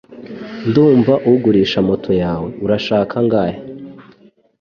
[0.69, 3.57] Ndumva ugurisha moto yawe Urashaka angahe?